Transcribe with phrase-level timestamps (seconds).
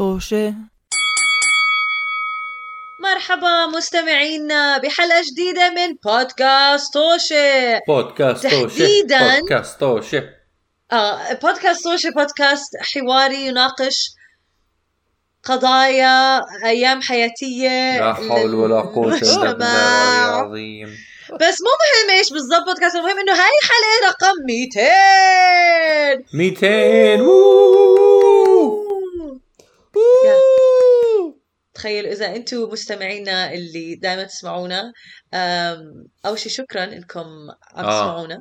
[0.00, 0.54] طوشة.
[3.00, 10.24] مرحبا مستمعينا بحلقة جديدة من بودكاست توشة بودكاست توشة تحديداً- بودكاست توشة
[10.92, 14.08] آه بودكاست توشة بودكاست حواري يناقش
[15.44, 20.28] قضايا أيام حياتية لا حول ولا قوة إلا بالله.
[20.28, 20.88] العظيم.
[21.32, 28.79] بس مو مهم إيش بالضبط بودكاست المهم إنه هاي حلقة رقم 200 200 ووو.
[31.74, 34.92] تخيلوا إذا أنتم مستمعينا اللي دائما تسمعونا
[36.26, 37.26] أول شيء شكرا إنكم
[37.74, 38.00] عم آه.
[38.00, 38.40] تسمعونا.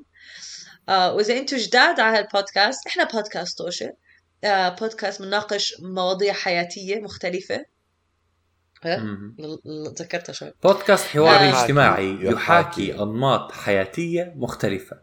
[0.90, 3.90] آه، وإذا أنتم جداد على هالبودكاست إحنا بودكاست توشة
[4.44, 7.66] آه، بودكاست بنناقش مواضيع حياتية مختلفة.
[9.96, 12.34] تذكرتها شوي بودكاست حواري يحاكي- اجتماعي يحاكي.
[12.34, 15.00] يحاكي أنماط حياتية مختلفة.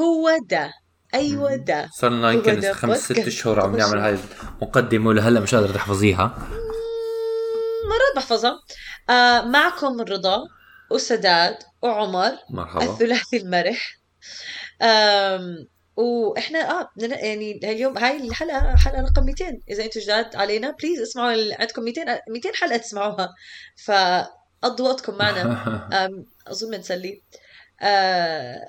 [0.00, 0.72] هو ده.
[1.14, 1.88] أيوه ده.
[1.92, 3.76] صار لنا يمكن خمس ست اشهر عم.
[3.76, 4.18] نعمل هاي
[4.62, 6.24] المقدمة ولهلا مش قادر تحفظيها.
[7.90, 8.54] مرات بحفظها.
[9.10, 10.38] آه، معكم رضا
[10.90, 12.84] وسداد وعمر مرحبا.
[12.84, 13.96] الثلاثي المرح.
[14.82, 21.00] أم وإحنا آه يعني اليوم هاي الحلقة حلقة رقم 200 إذا أنتم جداد علينا بليز
[21.00, 23.28] اسمعوا عندكم 200 200 حلقة تسمعوها.
[23.84, 25.44] فقضوا وقتكم معنا
[26.48, 27.22] أظن بنسلي.
[27.82, 28.66] آه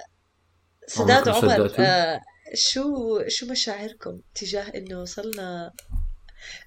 [0.88, 2.20] سداد عمر؟ آه
[2.54, 5.72] شو شو مشاعركم تجاه إنه صرنا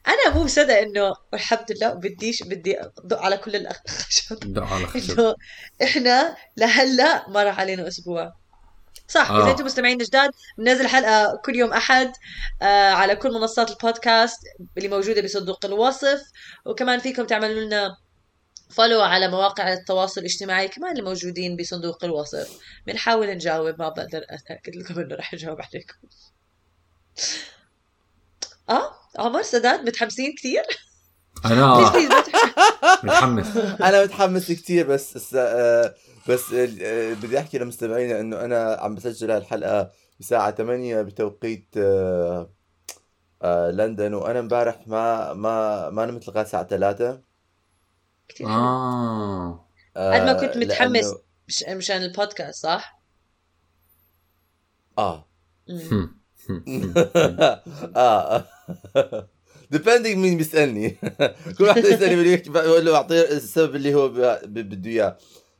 [0.09, 5.20] أنا مو مصدق إنه والحمد لله بديش بدي ادق على كل الخشب دق على خشب
[5.20, 5.34] إنه
[5.83, 8.33] إحنا لهلا ما راح علينا أسبوع.
[9.09, 9.51] صح إذا آه.
[9.51, 12.12] أنتم مستمعين جداد بننزل حلقة كل يوم أحد
[12.62, 14.41] آه على كل منصات البودكاست
[14.77, 16.23] اللي موجودة بصندوق الوصف.
[16.65, 17.97] وكمان فيكم تعملوا لنا
[18.69, 22.59] فولو على مواقع التواصل الاجتماعي كمان اللي موجودين بصندوق الوصف.
[22.86, 25.95] بنحاول نجاوب ما بقدر أتأكد لكم إنه رح نجاوب عليكم.
[28.70, 30.62] آه عمر سداد متحمسين كثير؟
[32.22, 32.53] تحكوا؟
[33.05, 33.56] متحمس.
[33.56, 35.94] أنا متحمس كثير بس بس, آه،
[36.28, 39.91] بس آه، بدي أحكي لمستمعينا إنه أنا عم بسجل هالحلقة
[40.21, 47.21] بساعه 8 بتوقيت آه، لندن وأنا امبارح ما ما ما نمت لغاية الساعة 3
[48.28, 48.56] كثير حلو.
[48.56, 49.66] آه
[49.97, 51.04] قد ما كنت متحمس.
[51.04, 51.16] لأنه-
[51.48, 53.00] مش مشان البودكاست صح؟
[54.98, 55.28] آه.
[57.97, 58.44] آه
[59.71, 60.91] depending مين بيسألني
[61.59, 65.16] كل واحد يسألني بقول له أعطيه السبب اللي هو ب- ب- بده إياه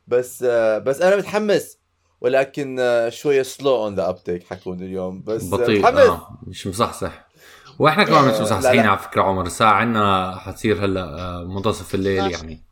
[0.07, 1.77] بس آه، بس أنا متحمس
[2.21, 6.37] ولكن آه، شوية slow on the uptake حكون اليوم بس آه، بطيء متحمس آه.
[6.47, 7.26] مش مصحصح
[7.79, 8.89] وإحنا كمان مش آه، مصحصحين لا، لا.
[8.89, 9.45] على فكرة عمر.
[9.45, 12.33] الساعة عندنا حتصير هلا آه، منتصف الليل ماشي.
[12.35, 12.63] يعني.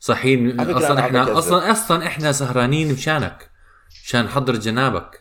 [0.00, 1.38] فكرة أصلا إحنا.
[1.38, 3.50] أصلا أصلا إحنا سهرانين مشانك
[4.04, 5.20] مشان نحضر جنابك.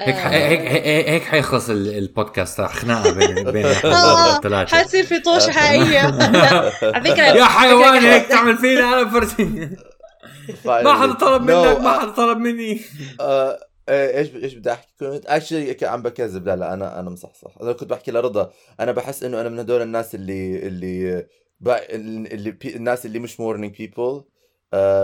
[0.00, 2.60] هيك ح- هيك هيك هيك حيخلص ال- البودكاست.
[2.60, 4.76] خناقه بين بين آه، الثلاثة.
[4.76, 6.00] حتصير في طوشه حقيقية.
[6.94, 9.44] على فكرة يا حيوان هيك تعمل فينا أنا فرتي
[10.84, 12.80] ما حدا طلب منك ما حدا طلب مني.
[13.20, 13.58] آه، آه،
[13.88, 16.46] إيش إيش بدي أحكي؟ كنت actually عم بكذب.
[16.48, 17.58] لا لا أنا أنا مصحصح.
[17.62, 18.52] أنا كنت بحكي لرضا.
[18.80, 21.26] أنا بحس إنه أنا من هدول الناس اللي اللي
[21.66, 24.24] اللي بي الناس اللي مش morning people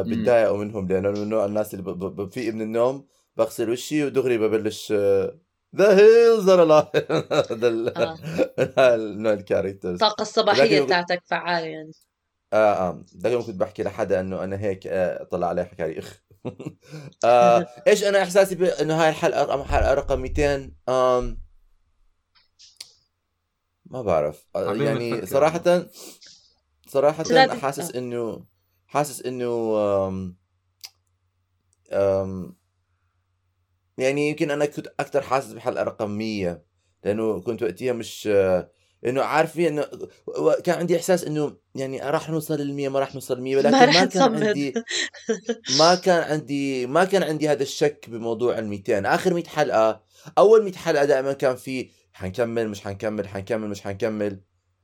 [0.02, 4.92] بتضايقوا منهم لأنه من نوع الناس اللي بفيق من النوم بغسل وشي ودغري ببلش
[5.76, 6.90] the hills are آه.
[8.94, 11.90] النوع ال characters الطاقه الصباحية لكن- بتاعتك فعالة يعني.
[12.52, 13.04] آه آه.
[13.12, 16.22] دائما كنت بحكي لحدا إنه أنا هيك آه طلع عليه حكى لي إخ
[17.24, 21.40] آه إيش أنا إحساسي ب- إنه هاي الحلقة حلقه رقم 200 آم
[23.84, 25.26] ما بعرف آه، يعني.
[25.26, 25.62] صراحة
[26.88, 27.24] صراحة
[27.60, 27.98] حاسس آه.
[27.98, 28.44] انه
[28.86, 30.36] حاسس إنه آم
[31.92, 32.56] آم
[33.98, 36.64] يعني يمكن أنا كنت أكثر حاسس بحلقة رقم 100
[37.04, 38.70] لأنه كنت وقتها مش آه،
[39.06, 39.86] إنه عارفين إنه
[40.64, 44.04] كان عندي إحساس إنه يعني راح نوصل لل100 ما راح نوصل لل100 ولكن ما ما,
[44.04, 44.22] كان.
[44.22, 44.74] عندي
[45.78, 50.02] ما كان عندي ما كان عندي هذا الشك بموضوع ال200 آخر 100 حلقة
[50.38, 54.40] أول 100 حلقة دائما كان في حنكمل مش حنكمل حنكمل مش حنكمل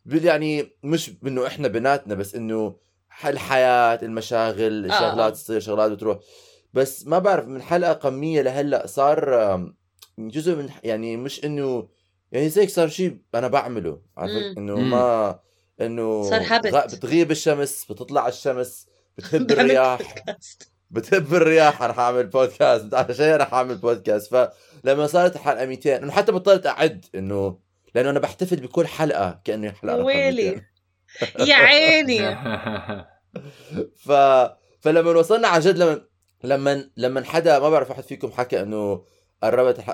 [0.07, 2.77] يعني مش إنه إحنا بيناتنا بس إنه
[3.25, 5.01] الحياة المشاغل آه.
[5.01, 6.19] شغلات تصير شغلات بتروح
[6.73, 9.71] بس ما بعرف من حلقة قمية لهلأ صار
[10.19, 11.89] جزء من يعني مش إنه
[12.33, 14.59] يعني زيك صار شيء أنا بعمله عرفت.
[14.59, 14.77] إنه.
[14.77, 15.39] ما
[15.81, 16.43] إنه صار.
[16.43, 18.87] غ- بتغيب الشمس بتطلع الشمس
[19.19, 20.15] بتهب الرياح.
[20.91, 24.31] بتهب الرياح رح أعمل بودكاست عشان رح أعمل بودكاست
[24.85, 27.59] فلما صارت الحلقة 200 إنه حتى بطلت أعد إنه
[27.95, 30.63] لأنه أنا بحتفل بكل حلقة كانه حلقة really
[31.23, 32.19] 200 يا عيني
[34.05, 34.13] ف
[34.81, 36.01] فلما وصلنا عن جد لما
[36.45, 39.03] لما لما حدا ما بعرف واحد فيكم حكى إنه
[39.43, 39.85] قربت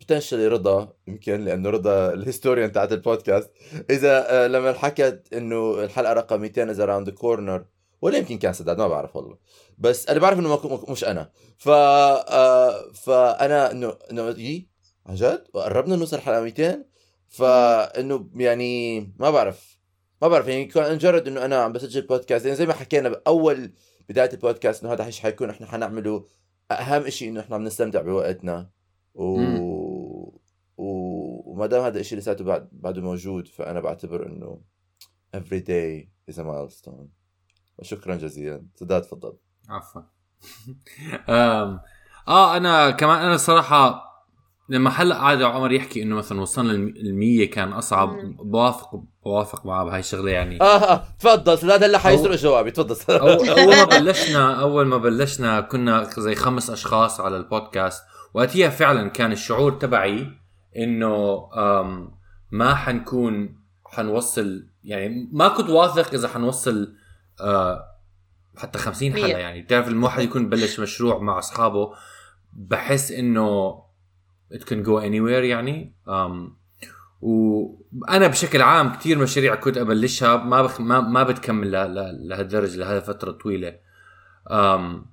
[0.00, 3.50] potentially رضا يمكن لأنه رضا ال historian تاعت البودكاست
[3.90, 7.64] إذا آه، لما حكت إنه الحلقة رقم 200 is around the corner
[8.02, 9.38] ولا يمكن كان سداد ما بعرف والله.
[9.78, 11.30] بس أنا بعرف إنه مش أنا.
[11.58, 14.68] ف آه، فانا إنه إنه يي
[15.06, 16.84] عن جد؟ قربنا نوصل حلقه 200
[17.28, 19.80] فانه يعني ما بعرف.
[20.22, 23.72] ما بعرف يعني كان مجرد إنه أنا عم بسجل بودكاست يعني زي ما حكينا بأول
[24.08, 26.26] بداية البودكاست إنه هذا إيش حيكون إحنا حنعمله
[26.70, 28.70] أهم شيء إنه إحنا عم نستمتع بوقتنا.
[29.14, 29.24] و...
[30.76, 30.86] و...
[31.52, 34.60] وما دام هذا الشيء لساته بعد بعده موجود فأنا بعتبر إنه
[35.36, 37.08] every day is a milestone.
[37.78, 38.66] وشكرا جزيلا.
[38.74, 39.36] سداد تفضل.
[39.68, 40.02] عفوا.
[42.28, 44.09] آه أنا كمان أنا الصراحه
[44.70, 50.00] لما هلا قعد عمر يحكي إنه مثلا وصلنا ال كان أصعب بوافق بوافق معه بهاي
[50.00, 50.60] الشغلة يعني.
[50.60, 53.14] آه آه تفضل سداد هلا حيسرق جوابي تفضل.
[53.14, 58.02] أول ما بلشنا أول ما بلشنا كنا زي خمس أشخاص على البودكاست
[58.34, 60.26] وقتها فعلا كان الشعور تبعي
[60.76, 61.48] إنه
[62.50, 66.94] ما حنكون حنوصل يعني ما كنت واثق إذا حنوصل
[67.40, 67.84] آه،
[68.56, 69.62] حتى 50 حلقه يعني.
[69.62, 71.92] بتعرف الواحد يكون بلش مشروع مع أصحابه
[72.52, 73.80] بحس إنه
[74.52, 75.94] it can go anywhere يعني.
[76.06, 76.60] Um,
[77.20, 80.36] وأنا بشكل عام كثير مشاريع كنت أبلشها.
[80.36, 80.80] ما بخ...
[80.80, 81.72] ما, ما بتكمل
[82.28, 83.78] لهالدرجة لهذه فترة طويلة.
[84.50, 85.06] Um,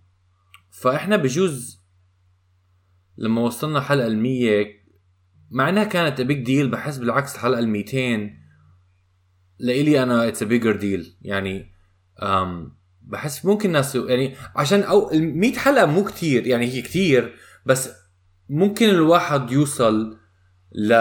[0.72, 1.82] فإحنا بجوز
[3.18, 4.68] لما وصلنا حلقة ال
[5.52, 8.30] مع انها كانت big deal بحس بالعكس الحلقة ال 200
[9.60, 11.74] لإلي أنا it's bigger deal يعني
[12.22, 16.48] um, بحس ممكن ناس يعني عشان أو ال 100 حلقة مو كتير.
[16.48, 17.36] يعني هي كتير
[17.66, 18.07] بس
[18.50, 20.18] ممكن الواحد يوصل
[20.72, 20.94] ل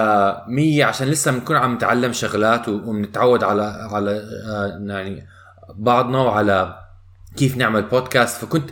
[0.48, 3.62] 100 عشان لسه بنكون عم نتعلم شغلات وبنتعود على
[3.92, 4.10] على
[4.46, 5.26] آه، يعني
[5.74, 6.78] بعضنا وعلى
[7.36, 8.70] كيف نعمل بودكاست فكنت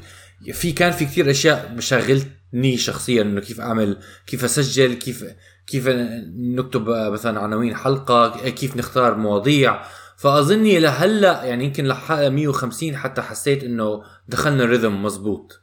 [0.52, 5.24] في كان في كثير أشياء مشغلتني شخصيا إنه كيف أعمل كيف أسجل كيف
[5.66, 5.88] كيف
[6.36, 9.82] نكتب مثلا عناوين حلقة كيف نختار مواضيع.
[10.16, 15.60] فأظني لهلأ يعني يمكن لحلقه 150 حتى حسيت إنه دخلنا الريذم مزبوط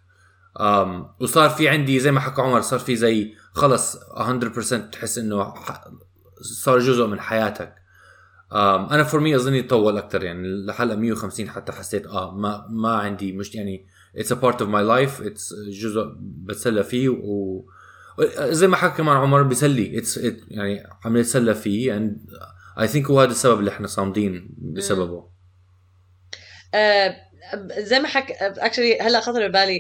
[1.20, 5.54] وصار في عندي زي ما حكى عمر صار في زي خلص 100% تحس إنه
[6.42, 7.76] صار جزء من حياتك.
[8.92, 13.32] أنا for me أظني طول أكثر يعني لحلقه 150 حتى حسيت آه ما ما عندي
[13.32, 17.64] مش يعني it's a part of my life it's جزء بتسلى فيه و
[18.40, 22.18] زي ما حكى كمان عمر بيسلي it's يعني عم نتسلى فيه and
[22.80, 25.32] I think هو هذا السبب اللي إحنا صامدين بسببه.
[26.74, 27.16] آه
[27.78, 29.80] زي ما حكى actually هلأ خطر ببالي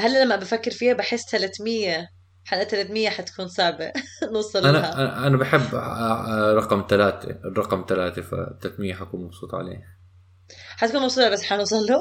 [0.00, 2.08] هلا لما بفكر فيها بحس 300
[2.44, 3.92] حلقة 300 حتكون صعبة.
[4.32, 5.26] نوصل أنا لها.
[5.26, 5.74] أنا بحب
[6.56, 9.84] رقم ثلاثة الرقم ثلاثة ف 300 حكون مبسوط عليه.
[10.76, 12.00] حتكون مبسوطة بس حنوصل له.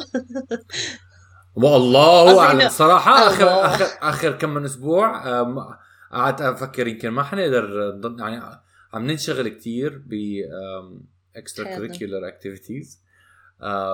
[1.63, 2.69] والله أعلم.
[2.69, 5.23] صراحة اخر اخر آخر كم من أسبوع
[6.11, 8.41] قعدت أفكر يمكن ما حنقدر يعني
[8.93, 10.13] عم ننشغل كثير ب
[11.35, 12.99] extracurricular activities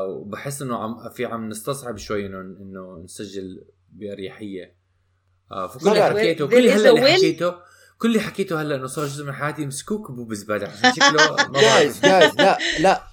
[0.08, 4.76] وبحس إنه عم في عم نستصعب شوي انه إنه نسجل بأريحية.
[5.52, 7.56] آه فكل اللي حكيته كل هلا اللي حكيته
[7.98, 12.02] كل اللي حكيته هلا إنه صار جزء من حياتي مسكوك ابو بزبالة عشان شكله جايز
[12.02, 13.04] جايز لا لا.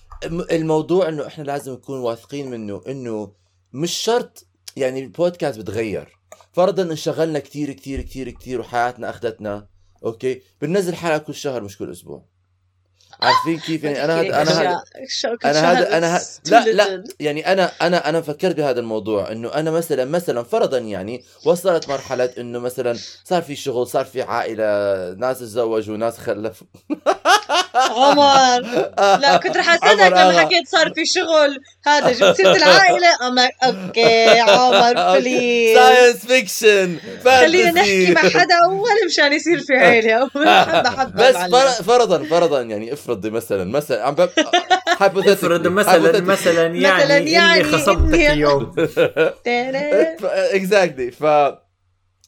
[0.53, 3.33] الموضوع إنه إحنا لازم نكون واثقين منه إنه
[3.73, 4.47] مش شرط
[4.77, 6.19] يعني البودكاست بتغير.
[6.53, 9.69] فرضا انشغلنا كثير كثير كثير كثير وحياتنا أخذتنا
[10.05, 12.25] okay؟ بننزل حلقة كل شهر مش كل أسبوع.
[13.23, 14.83] عارفين كيف يعني أنا هذا أنا هذا
[15.45, 20.05] أنا هذا أنا لا لا يعني أنا أنا أنا فكرت بهذا الموضوع إنه أنا مثلا
[20.05, 24.65] مثلا فرضا يعني وصلت مرحلة إنه مثلا صار في شغل صار في عائلة
[25.13, 26.67] ناس تزوجوا ناس خلفوا.
[27.75, 28.61] عمر.
[28.99, 31.59] لا كنت رح أسألك لما حكيت صار في شغل.
[31.87, 39.07] هذا جبت سيره العائلة؟ أم okay عمر please science fiction خلينا نحكي مع حدا أول
[39.07, 40.31] مشان يصير في عائله
[41.23, 41.37] بس
[41.83, 44.17] فرضا فرضا يعني افرضي مثلا مثلا عم
[44.89, 48.75] افرض مثلا مثلا يعني مثلا يعني إني خصبتك اليوم.
[50.57, 51.25] exactly ف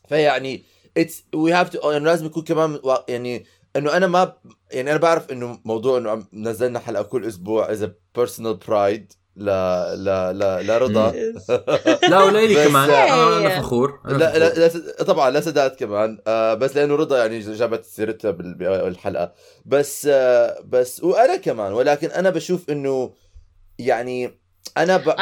[0.09, 0.65] فيعني
[0.97, 2.79] it's we have to لازم يكون كمان
[3.09, 4.33] يعني إنه أنا ما
[4.71, 10.33] يعني أنا بعرف إنه موضوع إنه نزلنا حلقة كل أسبوع as personal pride لا لا
[10.33, 11.15] لا لا رضا.
[12.11, 12.91] لا وليلي كمان.
[12.91, 14.01] أنا فخور.
[14.05, 16.19] لا, لا, لا طبعا لا سداد كمان.
[16.27, 19.33] آه بس لأنه رضا يعني جابت سيرتها بالحلقة.
[19.67, 21.73] بس آه بس وأنا كمان.
[21.73, 23.15] ولكن أنا بشوف إنه
[23.79, 24.39] يعني
[24.77, 25.15] أنا ب...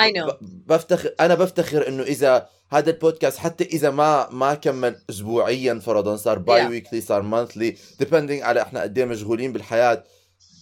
[0.67, 6.39] بفتخر أنا بفتخر إنه إذا هذا البودكاست حتى إذا ما ما كمل اسبوعيا فرضا صار
[6.39, 10.05] bi-weekly صار monthly depending على إحنا قد إيه مشغولين بالحياة.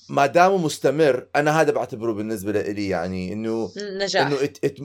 [0.08, 4.26] ما دامه مستمر أنا هذا بعتبره بالنسبة لي يعني إنه نجاح.
[4.26, 4.78] إنه it it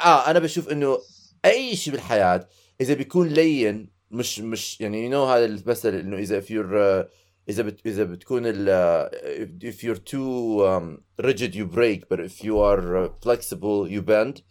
[0.00, 0.98] آه أنا بشوف إنه
[1.44, 2.48] أي شيء بالحياة
[2.80, 7.12] إذا بيكون lean مش مش يعني you know هذا المثل إنه إذا if you're uh,
[7.48, 12.44] إذا بت إذا بتكون ال uh, if you're too um, rigid you break but if
[12.44, 14.42] you are uh, flexible you bend.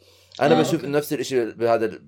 [0.42, 0.86] أنا آه، بشوف.
[0.86, 2.04] نفس الشيء بهذا ال-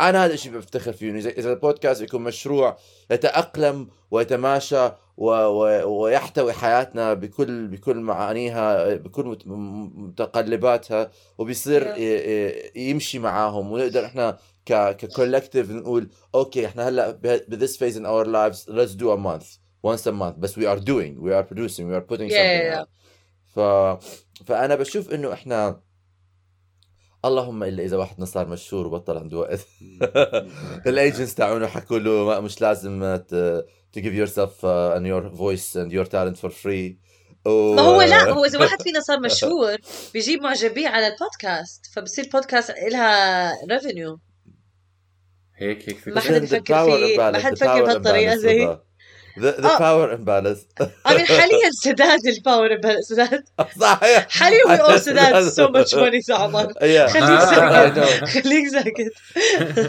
[0.00, 2.76] أنا هذا الشيء بفتخر فيه اذا البودكاست يكون مشروع
[3.10, 4.84] يتأقلم ويتماشى
[5.16, 5.26] و...
[5.30, 5.88] و...
[6.02, 9.38] ويحتوي حياتنا بكل بكل معانيها بكل
[9.94, 11.94] متقلباتها وبيصير
[12.76, 18.26] يمشي معاهم ونقدر إحنا ك ككولكتيف نقول Okay إحنا هلأ ب this phase in our
[18.26, 19.46] lives let's do a month
[19.86, 22.62] once a month بس we are doing we are producing we are putting Yeah, something
[22.62, 22.80] yeah, yeah.
[22.80, 22.88] out
[23.46, 23.60] ف
[24.46, 25.80] فأنا بشوف إنه إحنا
[27.24, 29.60] اللهم إلا إذا واحدنا صار مشهور وبطل عنده وقت.
[30.86, 33.64] ال agents تاعونه حكوا له ما مش لازم ت-
[33.96, 36.96] to give yourself uh, and your voice and your talent for free.
[37.46, 37.74] و...
[37.74, 39.76] ما هو لا هو إذا واحد فينا صار مشهور
[40.14, 44.18] بيجيب معجبين على البودكاست فبصير بودكاست لها revenue
[45.56, 48.78] هيك هيك ما حدا بيفكر فيه، ما حدا بيفكر بهالطريقة زي-
[49.36, 49.78] the, the آه.
[49.78, 50.60] power imbalance.
[51.08, 52.70] I mean حاليا سداد ال power
[53.08, 53.44] سداد
[53.80, 54.26] صحيح.
[54.30, 57.10] حاليا we owe سداد so much money عمر yeah.
[57.10, 58.24] خليك I ساكت know.
[58.24, 59.12] خليك ساكت.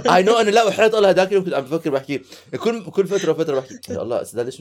[0.07, 2.21] I know أنا لا وحياة الله هذاك اليوم كنت عم بفكر بحكي.
[2.59, 4.55] كل كل فترة وفترة بحكي يا الله سداد ليش.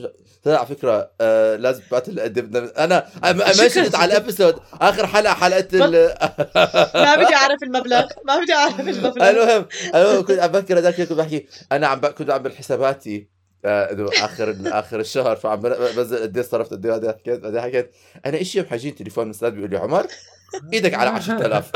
[0.44, 1.82] سداد على فكرة آه لازم
[2.18, 6.14] قدمنا أنا مشيت على ال episode آخر حلقة حلقة ال...
[7.04, 8.04] ما بدي أعرف المبلغ.
[8.24, 9.28] ما بدي أعرف المبلغ.
[9.30, 11.46] المهم المهم كنت عم بفكر هذاك اليوم كنت بحكي.
[11.72, 12.00] أنا عم.
[12.00, 13.31] كنت عم بالحساباتي.
[13.64, 15.36] اخر آخر الشهر.
[15.36, 17.90] فعم بنزل قد إيه صرفت قد إيه حكيت بعدين حكيت
[18.26, 20.06] أنا إيش يوم حيجيني تليفون من بيقول لي عمر
[20.72, 21.70] إيدك على 10000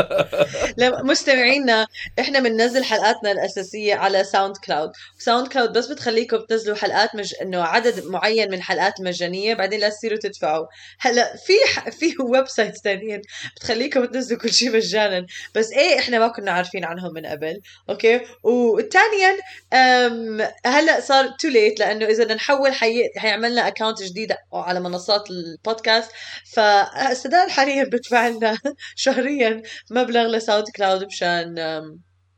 [0.76, 1.86] لا مستمعينا
[2.20, 4.90] إحنا بننزل حلقاتنا الأساسية على SoundCloud.
[5.18, 7.34] SoundCloud بس بتخليكم تنزلوا حلقات مج...
[7.42, 10.66] إنه عدد معين من الحلقات مجانية بعدين لا تصيروا تدفعوا.
[11.00, 11.88] هلأ في ح...
[11.88, 13.22] في website ثانيين
[13.56, 15.26] بتخليكم تنزلوا كل شيء مجانا.
[15.54, 17.60] بس إيه إحنا ما كنا عارفين عنهم من قبل
[17.90, 19.36] okay؟ وثانيا
[19.72, 20.48] أم...
[20.66, 23.10] هلأ صار too late لأنه إذا بدنا نحول حي...
[23.16, 26.10] حيعملنا account جديد على منصات البودكاست
[26.52, 28.58] فسداد حاليا بدفع لنا
[28.96, 31.54] شهريا مبلغ ل SoundCloud مشان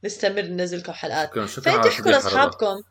[0.05, 2.83] نستمر ننزل لكم حلقات فانتوا الفضيحة لاصحابكم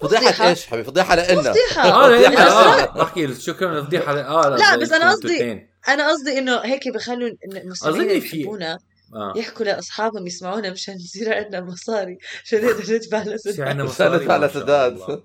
[0.00, 0.48] فضيحه فضيحة.
[0.48, 2.44] إيش حبيبي فضيحة لنا فضيحة آه لا فضيحة.
[2.44, 5.66] لا بس آه بحكي شكرا للفضيحه آه لا، بس أنا أنتوا قصدي-.
[5.88, 8.78] أنا قصدي إنه هيك بخلوا المستمعين يحبونا
[9.14, 9.32] آه.
[9.36, 12.18] يحكوا لأصحابهم يسمعونا مشان يصير عندنا مصاري.
[12.44, 14.92] عشان نقدر ندفع لسداد عندنا عشان مصاري ندفع لسداد.
[14.92, 15.22] الله.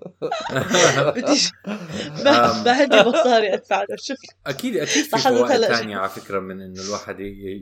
[1.16, 1.40] بدي
[2.24, 4.16] ما, ما عندي مصاري أدفع له شوف.
[4.46, 7.16] أكيد أكيد في فوائد ثانية على فكرة من إنه الواحد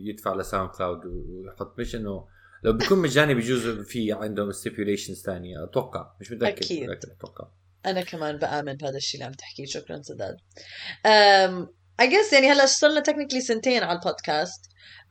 [0.09, 1.79] يدفع ل SoundCloud ويحط.
[1.79, 2.27] مش إنه
[2.62, 6.12] لو بيكون مجاني بجوز في عندهم stipulations ثانية أتوقع.
[6.21, 6.91] مش متاكد أكيد.
[6.91, 7.49] لكن أتوقع.
[7.87, 9.65] أنا كمان بآمن بهذا الشيء اللي عم تحكيه.
[9.67, 14.61] شكرا سداد um, I guess يعني هلا صرنا technically سنتين على البودكاست.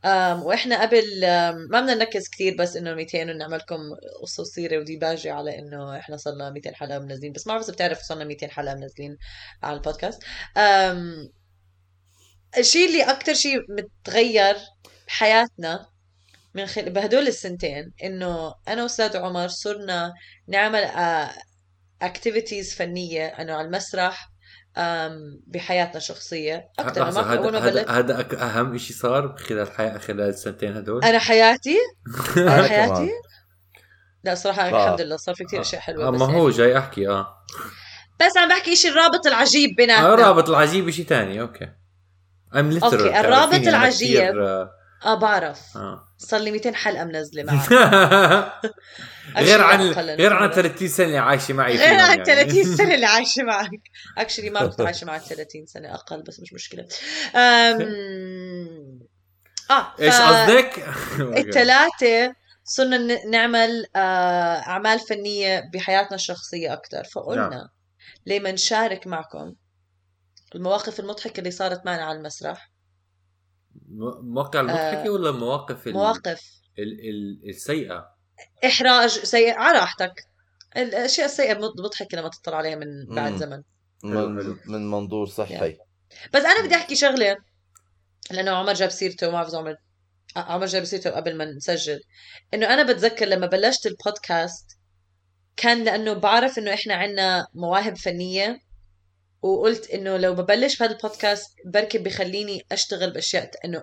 [0.04, 3.76] um, وإحنا قبل um, ما بدنا نركز كثير بس إنه 200 ونعمل لكم
[4.22, 7.32] قصة قصيره وديباجه على إنه إحنا صرنا 200 حلقة منزلين.
[7.32, 9.16] بس ما بعرف إذا بتعرف صرنا 200 حلقة منزلين
[9.62, 10.22] على البودكاست.
[10.22, 11.30] um,
[12.58, 14.56] الشيء اللي أكثر شيء متغير
[15.06, 15.86] بحياتنا
[16.54, 16.90] من خل...
[16.90, 20.12] بهدول السنتين إنه أنا وأستاذ عمر صرنا
[20.48, 20.84] نعمل
[22.02, 24.29] اكتيفيتيز فنية إنه على المسرح
[25.46, 29.98] بحياتنا الشخصية أكثر لحظة، ما اول ما هذا بلشت هذا أهم شيء صار خلال الحياة
[29.98, 31.76] خلال السنتين هدول أنا حياتي
[32.36, 33.10] أنا أنا حياتي.
[34.24, 34.84] لا صراحة آه.
[34.84, 36.50] الحمد لله صار في كثير أشياء حلوة آه بس, ما هو يعني.
[36.50, 37.44] جاي أحكي آه
[38.20, 41.68] بس عم بحكي شيء الرابط العجيب آه، بيناتنا الرابط العجيب شيء ثاني okay
[42.56, 44.34] ام literal okay، الرابط العجيب.
[45.04, 46.04] آه بعرف آه.
[46.18, 47.72] صار لي 200 حلقة منزلة معك
[49.36, 52.24] غير عن غير عن من- 30 سنة اللي عايشة معي غير عن يعني.
[52.24, 53.70] 30 سنة اللي عايشة معك
[54.18, 56.86] actually ما كنت عايشة معك 30 سنة أقل بس مش مشكلة
[57.34, 59.00] أم...
[59.70, 60.84] آه إيش قصدك؟
[61.46, 67.68] الثلاثة صرنا نعمل آه، أعمال فنية بحياتنا الشخصية أكثر فقلنا نعم.
[68.26, 69.54] ليه ما نشارك معكم
[70.54, 72.69] المواقف المضحكة اللي صارت معنا على المسرح
[74.22, 75.92] مواقع المضحكة آه، ولا المواقف ال...
[75.92, 76.40] مواقف.
[76.78, 77.08] ال...
[77.08, 77.48] ال...
[77.48, 78.06] السيئة؟
[78.66, 80.12] إحراج سيء على راحتك.
[80.76, 83.38] الأشياء السيئة مض- مضحكة لما تطلع عليها من بعد مم.
[83.38, 83.62] زمن.
[84.04, 85.76] من, من منظور صحي.
[86.34, 87.36] بس أنا بدي أحكي شغلة
[88.30, 89.74] لأنه عمر جاب سيرته ما بعرف عمر
[90.36, 92.00] آه، عمر جاب سيرته قبل ما نسجل.
[92.54, 94.66] إنه أنا بتذكر لما بلشت البودكاست
[95.56, 98.60] كان لأنه بعرف إنه إحنا عنا مواهب فنية.
[99.42, 103.82] وقلت إنه لو ببلش بهذا البودكاست بركي بخليني أشتغل بأشياء إنه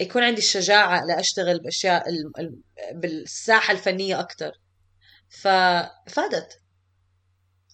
[0.00, 2.60] يكون عندي الشجاعة لأشتغل بأشياء ال- ال-
[2.94, 4.52] بالساحة الفنية أكتر.
[5.28, 6.60] ففادت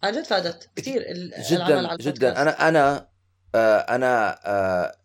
[0.03, 0.71] عن جد فادت.
[0.77, 2.09] كثير العمل على جدا البودكاست.
[2.17, 2.43] جدا.
[2.43, 3.09] أنا أنا
[3.55, 4.97] آه أنا آه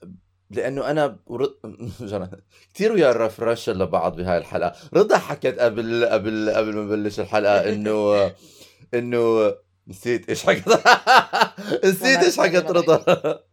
[0.50, 1.20] لأنه أنا.
[2.74, 4.76] كثير ويا الرفرشه لبعض بهاي الحلقة.
[4.94, 8.32] رضا حكت قبل قبل قبل ما نبلش الحلقة إنه
[8.94, 9.54] إنه
[9.88, 10.68] نسيت إيش حكت
[11.86, 13.04] نسيت إيش حكت رضا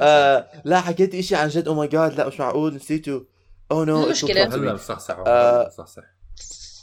[0.00, 1.68] آه لا حكيت إشي عن جد.
[1.68, 2.74] oh my God لا مش معقول.
[2.74, 3.26] نسيته.
[3.70, 4.44] oh no مو مشكلة.
[4.54, 5.66] هلا بصحصح آه.
[5.68, 6.02] بصحصح.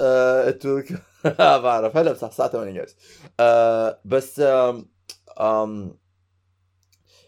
[0.01, 0.85] اتوك
[1.25, 1.97] آه بعرف.
[1.97, 2.95] هلا بصح الساعة 8 جايز
[4.05, 4.85] بس آم
[5.39, 5.97] آم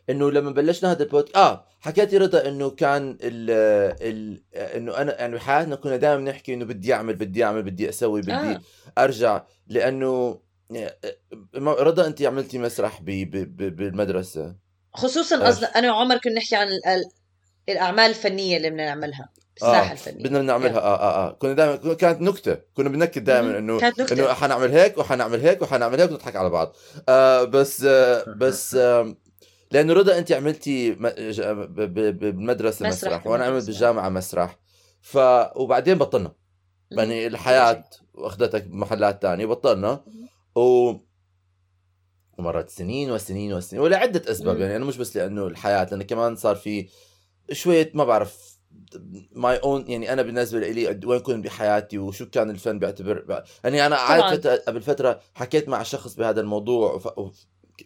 [0.10, 3.52] إنه لما بلشنا هذا البودكاست آه حكيتي رضا إنه كان ال
[4.02, 8.22] ال إنه أنا يعني بحياتنا كنا دائما نحكي إنه بدي أعمل بدي أعمل بدي أسوي
[8.22, 8.62] بدي آه.
[8.98, 9.44] أرجع.
[9.68, 10.40] لأنه
[11.58, 14.56] رضا انت عملتي مسرح ب- ب- ب- بالمدرسة.
[14.94, 17.12] خصوصا إيش؟ قصد أنا وعمر كنا نحكي عن ال- ال-
[17.70, 20.24] الأعمال الفنية اللي بدنا نعملها الساحة آه، الفنية.
[20.24, 21.32] بدنا نعملها آه آه آه.
[21.32, 22.58] كنا دائما كانت نكتة.
[22.74, 23.58] كنا بننكد دائما.
[23.58, 23.80] انه.
[24.12, 26.76] إنه حنعمل هيك وحنعمل هيك وحنعمل هيك ونضحك على بعض.
[27.10, 29.16] آه بس آه بس آه
[29.72, 30.92] لأنه رضا انت عملتي
[32.12, 33.66] بالمدرسة مسرح مسرح, وأنا عملت.
[33.66, 34.60] بالجامعة مسرح.
[35.02, 35.18] ف
[35.56, 36.32] وبعدين بطلنا.
[36.92, 37.84] يعني الحياة
[38.16, 40.04] أخذتك محلات تانية بطلنا.
[40.56, 40.94] و
[42.38, 44.62] ومرت سنين وسنين وسنين ولعدة أسباب مم.
[44.62, 46.90] يعني أنا مش بس لأنه الحياة لأنه كمان صار في
[47.52, 48.56] شوية ما بعرف
[49.32, 53.96] my own يعني أنا بالنسبة لي وين كنت بحياتي وشو كان الفن بيعتبر يعني أنا.
[53.96, 57.18] قعدت فترة- قبل فترة حكيت مع شخص بهذا الموضوع وف...
[57.18, 57.46] وف...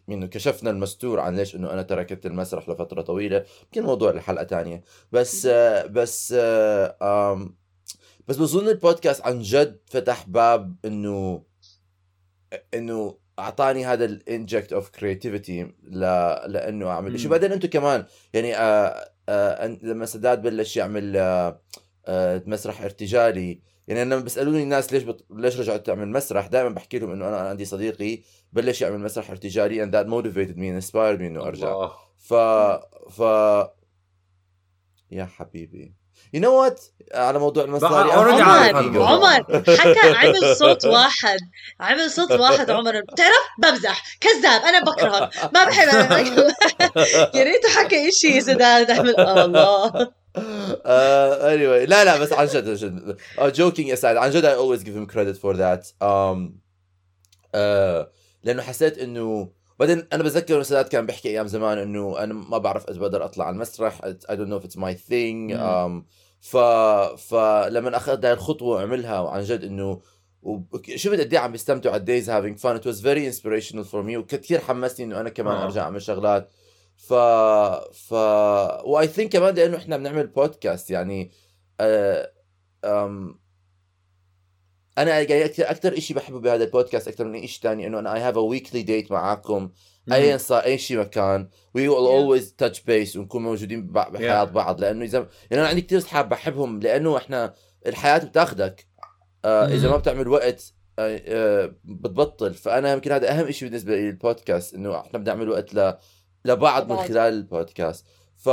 [0.09, 4.83] انه كشفنا المستور عن ليش إنه أنا تركت المسرح لفترة طويلة يمكن موضوع لحلقة تانية
[5.11, 7.49] بس آه، بس آه،
[8.27, 11.43] بس بظن البودكاست عن جد فتح باب إنه
[12.73, 15.99] إنه أعطاني هذا ال inject of creativity ل...
[16.47, 17.19] لأنه أعمل.
[17.19, 21.61] شيء بعدين أنتم كمان يعني آه آه لما سداد بلش يعمل آه
[22.05, 25.25] آه مسرح ارتجالي يعني لما بيسألوني الناس ليش بط...
[25.31, 28.19] ليش رجعت تعمل مسرح دائما بحكي لهم إنه أنا عندي صديقي
[28.53, 31.91] بلش يعمل مسرح ارتجالي and that motivated me and inspired me إنه أرجع الله.
[32.17, 32.33] ف
[33.11, 33.21] ف
[35.11, 35.93] يا حبيبي.
[36.35, 36.79] You know what?
[37.13, 38.41] على موضوع المصاري عمر.
[39.01, 39.43] عمر
[39.77, 41.39] حكى عمل صوت واحد.
[41.79, 43.01] عمل صوت واحد عمر.
[43.01, 44.03] بتعرف بمزح.
[44.19, 44.61] كذاب.
[44.61, 45.87] أنا بكرهك ما بحب
[47.35, 50.19] يا ريته حكى شيء عمل آه الله.
[50.29, 53.17] Uh, anyway لا لا بس عن جد عن جد.
[53.37, 55.83] Uh, joking aside عن جد I always give him credit for that.
[56.01, 56.53] Um,
[57.53, 58.05] uh,
[58.43, 62.89] لأنه حسيت إنه بعدين أنا بتذكر سداد كان بيحكي أيام زمان إنه أنا ما بعرف
[62.89, 64.01] إذا بقدر أطلع على المسرح.
[64.05, 65.53] I don't know if it's my thing.
[65.57, 66.03] um,
[66.39, 66.57] ف
[67.17, 70.01] فلما اخذت هاي الخطوة وعملها وعن جد إنه
[70.41, 73.85] وك- شفت قد إيه عم بيستمتعوا على ال stage having fun it was very inspirational
[73.85, 75.63] for me وكثير حمسني إنه أنا كمان آه.
[75.63, 76.49] أرجع أعمل شغلات.
[76.97, 77.13] ف
[77.93, 78.13] ف
[78.83, 81.31] و I think كمان لأنه إحنا بنعمل بودكاست يعني
[81.79, 82.31] آه...
[82.85, 83.39] أم...
[84.99, 88.19] أنا يعني أكثر شيء بحبه بهذا البودكاست أكثر من اي شيء ثاني إنه أنا I
[88.19, 89.69] have a weekly date معاكم
[90.11, 91.49] ايا صار أي شيء مكان.
[91.75, 94.49] we will always touch base ونكون موجودين بحياه Yeah.
[94.49, 94.81] بعض.
[94.81, 97.53] لأنه اذا يعني أنا عندي كثير أصحاب بحبهم لأنه إحنا
[97.87, 98.87] الحياة بتاخدك.
[99.45, 99.89] آه إذا.
[99.89, 102.53] ما بتعمل وقت آه آه بتبطل.
[102.53, 105.93] فأنا يمكن هذا أهم شيء بالنسبة لي البودكاست إنه إحنا بدنا نعمل وقت ل...
[106.45, 106.97] لبعض من.
[106.97, 108.05] خلال البودكاست.
[108.39, 108.49] ف...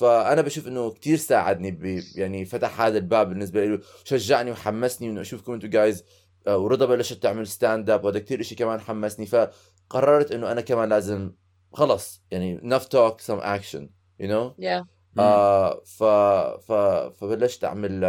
[0.00, 2.02] فانا بشوف إنه كثير ساعدني ب...
[2.14, 6.04] يعني فتح هذا الباب بالنسبة لي شجعني وحمسني إنه أشوفكم أنتم جايز
[6.46, 11.32] ورضا بلشت تعمل stand-up وهذا كثير شيء كمان حمسني فقررت إنه أنا كمان لازم
[11.72, 13.82] خلص يعني enough talk some action
[14.20, 14.86] you know yeah
[15.18, 16.02] آه ف
[16.66, 16.72] ف
[17.20, 18.04] فبلشت أعمل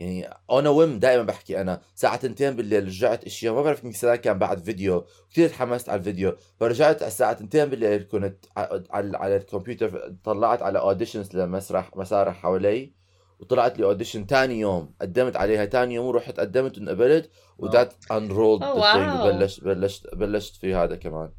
[0.00, 4.38] يعني أنا ويم دائما بحكي أنا الساعة 2 بالليل رجعت إشياء ما بعرف سنة كان
[4.38, 10.16] بعد فيديو كثير تحمست على الفيديو فرجعت على الساعة 2 بالليل كنت على على الكمبيوتر
[10.24, 12.92] طلعت على auditions لمسرح مسارح حوالي
[13.38, 18.62] وطلعت لي audition ثاني يوم قدمت عليها ثاني يوم ورحت قدمت وانقبلت و that enrolled
[18.62, 19.32] wow.
[19.32, 21.30] بلشت بلشت بلشت في هذا كمان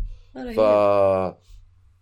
[0.55, 0.59] ف.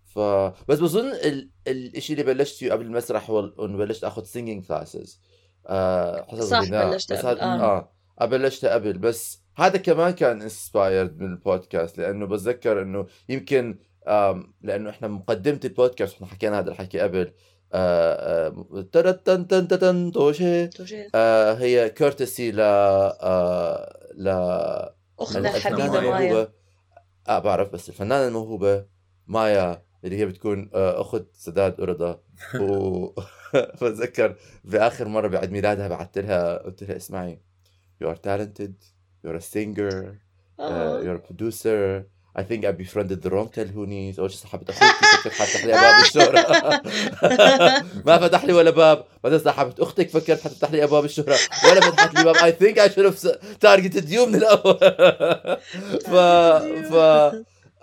[0.06, 0.20] ف
[0.68, 1.50] بس بظن ال...
[1.68, 5.22] الشيء اللي بلشت فيه قبل المسرح هو إنه بلشت آخذ singing classes
[6.28, 7.92] حصص صح، غناء بلشت بس قبل، هذا آه.
[8.22, 8.98] آه بلشتها قبل.
[8.98, 13.80] بس هذا كمان كان inspired من البودكاست لأنه بتذكر إنه يمكن
[14.62, 17.34] لأنه إحنا مقدمة البودكاست إحنا حكينا هذا الحكي قبل.
[17.74, 18.54] آه
[18.96, 20.70] آه تن تن تن توشي.
[21.16, 24.28] آه هي كورتسي ل آه ل
[25.20, 26.48] اختنا الحبيبه مايا.
[27.28, 28.86] آه بعرف بس الفنانة الموهوبة
[29.28, 32.22] مايا اللي هي بتكون آه، أخت سداد ورضا
[32.62, 33.08] و
[34.64, 37.40] بآخر مرة بعد ميلادها بعثت لها قلت لها اسمعي
[38.04, 38.74] you are talented
[39.26, 40.16] you're a singer
[40.60, 41.04] uh, آه.
[41.04, 42.06] you're a producer
[42.38, 46.02] I think I befriended the wrong تلهوني أول شيء صاحبت اخوتي فكرت حتفتح لي أبواب
[46.06, 46.82] الشهرة؟
[48.08, 49.06] ما فتح لي ولا باب.
[49.24, 51.38] بعدين صاحبت أختك فكرت حتفتح لي أبواب الشهرة.
[51.70, 52.36] ولا فتحت لي باب.
[52.36, 53.20] I think I should have
[53.60, 54.78] targeted you من الأول.
[56.06, 56.10] ف
[56.94, 56.94] ف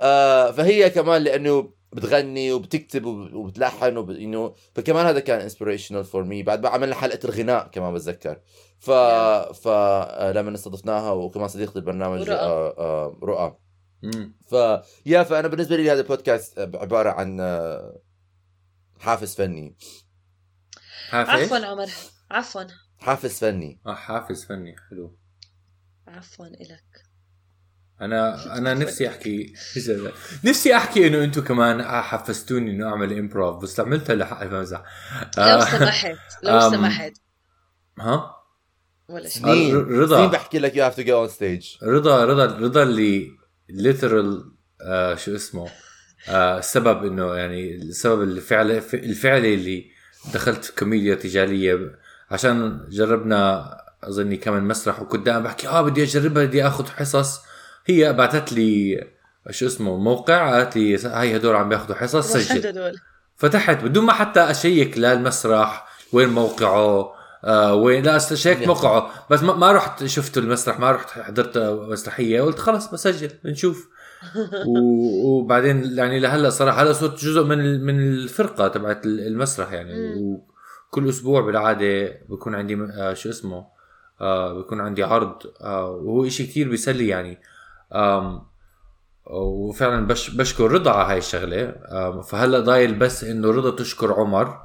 [0.00, 4.10] آه فهي كمان لأنه بتغني وبتكتب وب- وبتلحن وب...
[4.10, 8.40] انه فكمان هذا كان inspirational for me بعد ما عملنا حلقة الغناء كمان بتذكر.
[8.78, 12.34] ف ف آه، لما استضفناها وكمان صديقة البرنامج ورؤى.
[12.34, 13.56] آه، آه، رؤى.
[14.46, 14.54] ف
[15.06, 18.00] يا فأنا بالنسبة لي هذا البودكاست عبارة عن آه،
[19.00, 19.76] حافز فني.
[21.08, 21.88] حافز؟ عفوا عمر.
[22.30, 22.62] عفوا.
[22.98, 23.80] حافز فني.
[23.86, 24.74] آه حافز فني.
[24.90, 25.16] حلو.
[26.08, 27.13] عفوا إلك.
[28.00, 29.54] أنا أنا نفسي أحكي
[30.44, 34.82] نفسي أحكي إنه أنتم كمان حفزتوني إنه أعمل امبروف بس عملتها لحق بمزح
[35.38, 37.12] لو آه، سمحت لو سمحت.
[38.00, 38.36] ها؟
[39.08, 39.42] ولا شيء.
[39.42, 39.76] سنين.
[39.76, 40.16] آه، رضا.
[40.16, 43.30] سنين بحكي لك you have to go on stage رضا رضا رضا اللي
[43.68, 44.52] literal
[44.82, 45.68] آه شو اسمه
[46.28, 49.90] آه السبب إنه يعني السبب الفعل الفعلي اللي
[50.34, 51.98] دخلت في كوميديا ارتجالية
[52.30, 53.70] عشان جربنا
[54.04, 57.40] أظني كمان مسرح وكنت دائما بحكي آه بدي أجربها بدي آخذ حصص.
[57.86, 59.00] هي بعثت لي
[59.50, 62.66] شو اسمه موقع قالت لي هاي هدول عم بياخذوا حصص سجل.
[62.68, 62.92] هدول.
[63.36, 69.10] فتحت بدون ما حتى أشيك لا المسرح وين موقعه آه وين لا استشيك موقعه.
[69.30, 71.58] بس ما, ما رحت شفت المسرح ما رحت حضرت
[71.90, 73.88] مسرحية قلت خلص بسجل بنشوف.
[74.66, 79.92] و- وبعدين يعني لهلا صراحة هلا صرت جزء من من الفرقة تبعت المسرح يعني.
[80.14, 83.66] وكل أسبوع بالعادة بكون عندي آه شو اسمه
[84.20, 87.38] آه بكون عندي عرض آه وهو إشي كتير بيسلي يعني.
[89.26, 91.74] وفعلا بش بشكر رضا على هاي الشغلة.
[92.22, 94.60] فهلأ ضايل بس إنه رضا تشكر عمر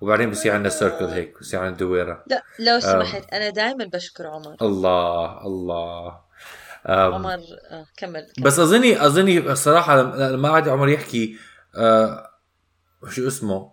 [0.00, 2.24] وبعدين بصير عندنا سيركل هيك بصير عندنا دويرة.
[2.26, 4.56] لا لو سمحت أنا دائما بشكر عمر.
[4.62, 6.20] الله الله.
[6.86, 7.38] عمر
[7.70, 11.36] آه كمل بس أظني أظني الصراحه لما قعد عمر يحكي
[11.76, 12.30] آه
[13.08, 13.72] شو اسمه؟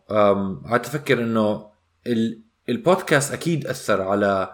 [0.69, 1.69] قعدت أفكر إنه
[2.07, 4.53] ال- البودكاست أكيد أثر على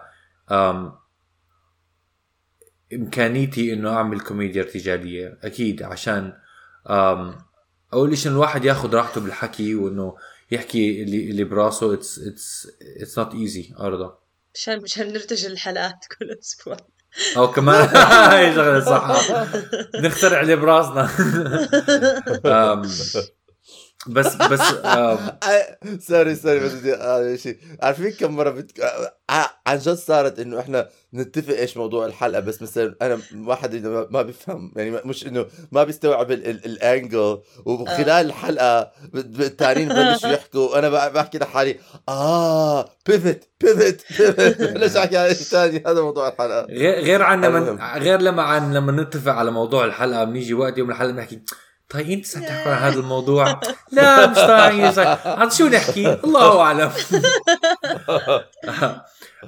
[2.94, 6.32] إمكانيتي إنه أعمل كوميديا ارتجالية أكيد عشان
[7.92, 10.16] أول شيء الواحد ياخذ راحته بالحكي وإنه
[10.50, 12.68] يحكي اللي اللي براسه it's it's
[13.00, 14.18] it's not easy رضا
[14.54, 16.76] مشان مشان نرتجل الحلقات كل أسبوع.
[17.36, 17.88] أو كمان.
[17.96, 19.22] هاي شغلة صح.
[19.94, 21.10] نخترع اللي براسنا.
[24.06, 25.18] بس بس آم،
[26.08, 28.80] sorry sorry بس بدي هذا شيء عارفين كم مرة بت...
[29.30, 34.06] ع- عن جد صارت إنه إحنا نتفق إيش موضوع الحلقة بس مثلا أنا واحد ما-
[34.10, 39.88] ما بيفهم يعني مش إنه ما بيستوعب ال- ال- الانجل وخلال الحلقة ب- ب- التانيين
[39.88, 41.76] ببلشوا يحكوا وأنا ب- بحكي لحالي
[42.08, 46.62] آه بيفت بيفت بيفت بلش أحكي على شيء ثاني هذا موضوع الحلقة.
[46.66, 47.98] غير غير عن لما.
[47.98, 51.40] غير لما عن لما نتفق على موضوع الحلقة بنيجي وقت يوم الحلقة بنحكي
[51.92, 53.60] طيب إنت ستحكوا عن هذا الموضوع؟
[53.92, 54.98] لا مش طايق
[55.40, 56.90] عن شو نحكي؟ الله أعلم.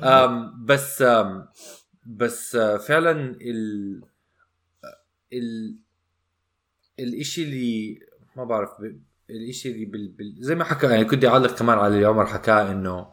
[0.04, 1.48] أم بس أم
[2.06, 4.00] بس آه، فعلا ال
[5.32, 5.76] ال
[6.98, 7.98] الإشي اللي
[8.36, 8.70] ما بعرف
[9.30, 10.08] الإشي اللي بال...
[10.08, 10.34] بال...
[10.38, 13.06] زي ما حكى يعني كنت أعلق كمان على اللي عمر حكاه إنه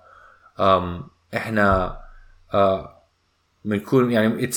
[1.36, 2.00] إحنا
[2.54, 3.02] آه
[3.66, 4.48] بنكون يعني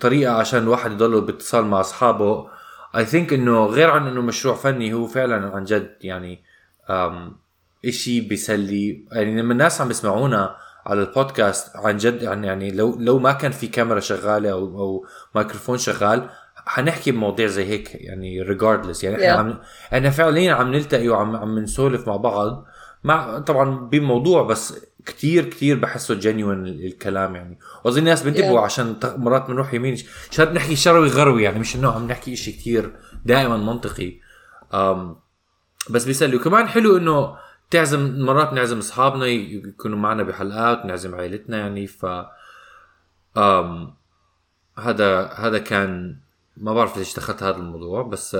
[0.00, 2.50] طريقة عشان الواحد يضل باتصال مع أصحابه
[2.96, 6.42] اي ثينك إنه غير عن إنه مشروع فني هو فعلا عن جد يعني
[7.84, 13.18] إشي بيسلي يعني لما الناس عم يسمعونا على البودكاست عن جد يعني يعني لو لو
[13.18, 16.28] ما كان في كاميرا شغالة أو أو ميكروفون شغال
[16.66, 19.38] حنحكي بمواضيع زي هيك يعني ريجاردلس يعني إحنا Yeah.
[19.38, 19.58] عم
[19.92, 22.64] إحنا فعليا عم نلتقي وعم عم نسولف مع بعض
[23.04, 27.58] مع طبعا بموضوع بس كتير كتير بحسه جينيون الكلام يعني.
[27.84, 28.64] وأظن الناس بينتبهوا Yeah.
[28.64, 29.96] عشان مرات بنروح يمين.
[30.30, 34.20] شر نحكي شروي غروي يعني مش إنه عم نحكي إشي كتير دائما منطقي.
[34.74, 35.16] أم
[35.90, 37.36] بس بيسلي وكمان حلو إنه
[37.70, 41.86] تعزم مرات نعزم أصحابنا يكونوا معنا بحلقات نعزم عائلتنا يعني.
[41.86, 42.06] ف
[43.36, 43.94] أم
[44.78, 46.20] هذا هذا كان
[46.56, 48.36] ما بعرف ليش دخلت هذا الموضوع بس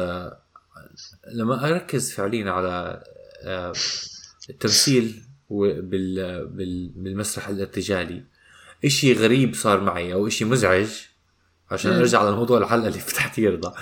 [1.35, 3.03] لما أركز فعليا على
[4.51, 8.25] التمثيل بالمسرح الارتجالي.
[8.85, 10.89] إشي غريب صار معي أو إشي مزعج
[11.71, 11.93] عشان.
[11.93, 13.73] أرجع للموضوع الحلقة اللي فتحت يا رضا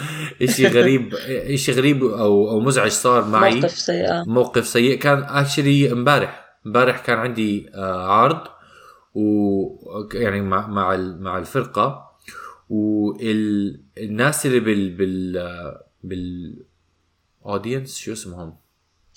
[0.42, 1.14] إشي غريب
[1.54, 3.54] إشي غريب أو أو مزعج صار معي.
[3.54, 4.24] موقف سيء.
[4.26, 4.98] موقف سيء.
[4.98, 6.44] كان actually امبارح.
[6.66, 8.40] امبارح كان عندي آه، عرض
[9.14, 9.66] و
[10.14, 12.08] يعني مع مع مع الفرقة.
[12.70, 15.32] والناس اللي بال بال
[16.04, 16.56] بال
[17.46, 18.56] audience شو اسمهم؟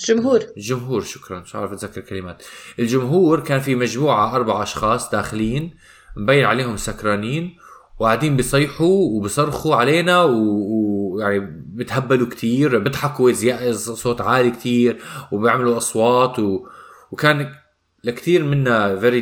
[0.07, 0.39] جمهور.
[0.57, 2.43] الجمهور شكرا مش عارف أتذكر كلمات.
[2.79, 5.73] الجمهور كان في مجموعة أربع أشخاص داخلين
[6.17, 7.57] مبين عليهم سكرانين
[7.99, 11.39] وقاعدين بيصيحوا وبصرخوا علينا و- ويعني
[11.73, 14.97] بتهبلوا كتير بيضحكوا زيادة صوت عالي كتير
[15.31, 16.67] وبيعملوا أصوات و...
[17.11, 17.49] وكان
[18.03, 19.21] لكثير منا فيري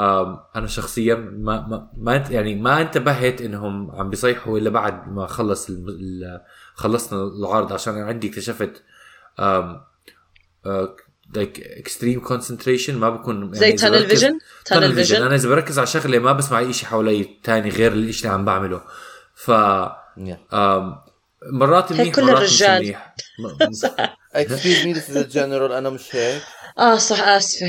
[0.00, 5.70] آم، أنا شخصيا ما ما يعني ما انتبهت إنهم عم بيصيحوا إلا بعد ما خلص
[5.70, 6.40] ال-
[6.74, 8.82] خلصنا العرض عشان عندي اكتشفت
[9.40, 9.80] آم،
[11.36, 12.90] like extreme concentration.
[12.90, 14.96] ما بكون زي يعني إذا tunnel vision tunnel tunnel vision.
[15.08, 18.34] vision أنا إذا بركز على شغله ما بسمع أي شيء حوالي تاني غير الشيء اللي
[18.34, 18.80] عم بعمله.
[19.34, 19.50] ف
[20.16, 20.96] منيح آم،
[21.52, 22.82] مرات منيح كل مرات مش الرجال.
[22.82, 23.14] منيح.
[23.68, 26.42] م- صح excuse me this is general أنا مش هيك.
[26.78, 27.66] آه صح آسفة.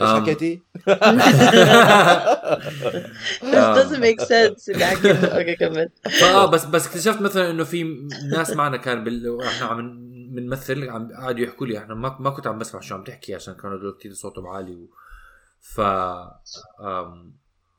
[0.00, 0.22] إيش أم.
[0.22, 0.62] حكيتي؟
[3.52, 4.68] This doesn't make sense.
[4.68, 5.88] اللي حكيته okay كمل.
[6.20, 9.42] فآه بس بس اكتشفت مثلا إنه في ناس معنا كان بال...
[9.46, 13.04] إحنا عم بنمثل عم قعدوا يحكوا لي إحنا ما ما كنت عم بسمع شو عم
[13.04, 14.90] تحكي عشان كانوا هدول كثير صوتهم عالي و...
[15.60, 15.80] ف.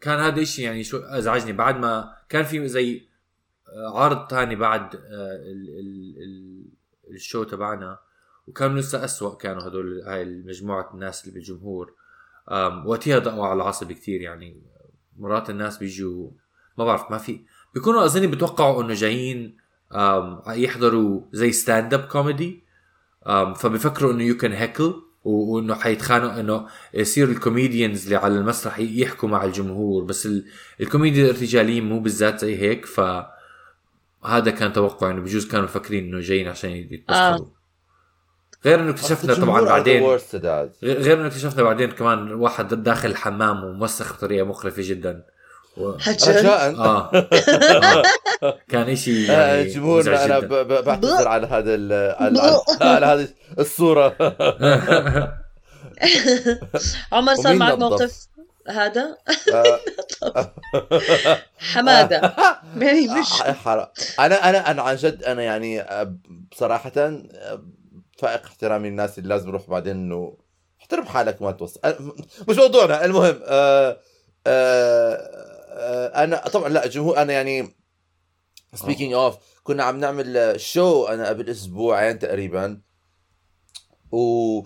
[0.02, 3.08] كان هذا الشيء يعني شو أزعجني بعد ما كان في زي
[3.68, 5.00] آه، عرض تاني بعد آه،
[5.36, 5.70] ال...
[5.80, 6.16] ال...
[6.24, 6.66] ال...
[7.14, 8.00] ال show تبعنا
[8.48, 11.94] وكانوا لسه أسوأ كانوا هدول هاي المجموعة الناس اللي بالجمهور.
[12.86, 14.62] وقتها دقوا على العصب كثير يعني
[15.18, 16.32] مرات الناس بيجوا
[16.78, 19.58] ما بعرف ما في بيكونوا أظني بتوقعوا إنه جايين
[20.48, 22.64] يحضروا زي stand up comedy
[23.26, 28.80] um, فبيفكروا إنه you can heckle وإنه حيتخانقوا إنه يصير ال comedians اللي على المسرح
[28.80, 30.04] يحكوا مع الجمهور.
[30.04, 30.46] بس ال-
[30.82, 33.00] الكوميديا الارتجاليين مو بالذات زي هيك ف
[34.26, 37.48] هذا كان توقع إنه بجوز كانوا مفكرين إنه جايين عشان يتمسخروا.
[38.66, 40.04] غير إنه اكتشفنا طبعا بعدين
[40.84, 45.24] غير إنه اكتشفنا بعدين كمان واحد داخل الحمام وموسخ بطريقة مقرفة جدا.
[45.78, 46.76] رجاء.
[46.76, 48.56] آه, آه.
[48.70, 53.28] كان إشي آه، يعني جمهورنا مزعج أنا بعتذر على هذا ال- على, على, على هذه
[53.60, 54.16] الصورة.
[57.12, 58.28] عمر صار معك؟ موقف
[58.68, 59.18] هذا؟
[59.54, 59.80] آه،
[61.74, 62.36] حمادة.
[62.78, 63.30] يعني مش.
[63.42, 63.88] حرام.
[64.20, 66.16] أنا أنا أنا عن جد أنا يعني آه،
[66.52, 67.62] بصراحة آه،
[68.20, 70.38] فائق احترامي للناس اللي لازم يروح بعدين انه
[70.82, 71.80] احترم حالك وما توصل.
[71.86, 71.96] آه،
[72.50, 73.98] مش موضوعنا المهم آه، آه،
[74.48, 75.55] آه،
[76.24, 77.76] أنا طبعا لا جمهور أنا يعني
[78.74, 82.82] speaking of كنا عم نعمل show أنا قبل أسبوعين تقريبا.
[84.12, 84.62] و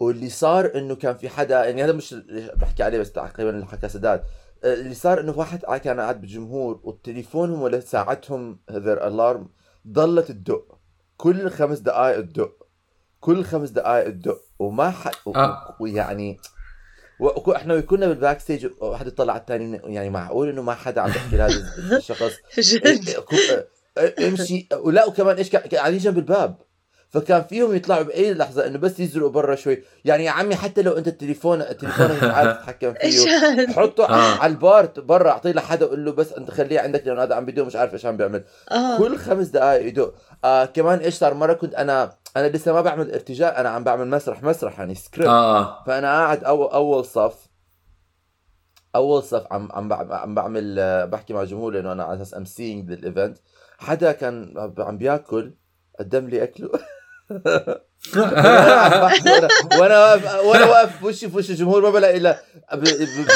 [0.00, 2.14] واللي صار إنه كان في حدا يعني هذا مش
[2.54, 4.24] بحكي عليه بس تقريبا اللي حكى سداد.
[4.64, 9.48] آه، اللي صار إنه واحد كان قاعد بالجمهور وتليفونهم ولا ساعتهم their alarm
[9.88, 10.78] ضلت تدق.
[11.16, 12.66] كل خمس دقائق تدق.
[13.20, 14.40] كل خمس دقائق تدق.
[14.58, 15.76] وما حد آه.
[15.80, 16.40] ويعني
[17.20, 21.08] و- إحنا كنا بال backstage واحد يطلع على الثاني يعني معقول إنه ما حدا عم
[21.10, 21.64] يحكي لهذا
[21.96, 23.10] الشخص؟ جد.
[23.10, 23.36] كو-
[24.26, 24.68] امشي.
[24.72, 26.56] ولا وكمان إيش قاعدين جنب الباب.
[27.12, 29.82] فكان فيهم يطلعوا بأي لحظة إنه بس يزرقوا برا شوي.
[30.04, 34.38] يعني يا عمي حتى لو أنت التليفون التليفون مش عارف تتحكم إيش فيه؟ حطه آه.
[34.40, 37.62] على البار برا أعطيه لحدا قول له بس أنت خليه عندك لأنه هذا عم بيدق
[37.64, 38.44] مش عارف إيش عم بيعمل.
[38.72, 38.98] آه.
[38.98, 43.12] كل خمس دقائق يدق آه كمان إيش صار؟ مرة كنت أنا أنا لسه ما بعمل
[43.12, 47.46] ارتجال أنا عم بعمل مسرح مسرح يعني سكريبت آه فأنا قاعد اول أول صف
[48.96, 52.44] أول صف عم عم عم بعمل آه، بحكي مع الجمهور لأنه أنا على أساس am
[52.44, 53.38] MCing لل event
[53.78, 55.54] حدا كان عم بياكل
[55.98, 56.70] قدم لي أكله.
[59.78, 62.42] وأنا واقف وأنا واقف وشي في وش الجمهور ما بلاقي إلا